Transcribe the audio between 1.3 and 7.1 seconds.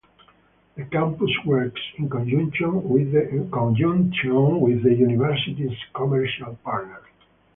works in conjunction with the University's commercial partners.